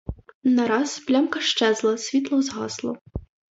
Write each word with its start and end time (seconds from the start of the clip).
Нараз 0.43 0.99
плямка 0.99 1.39
щезла, 1.39 1.97
світло 1.97 2.41
згасло. 2.41 2.97